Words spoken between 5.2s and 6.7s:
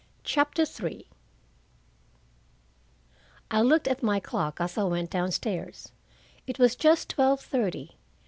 stairs. It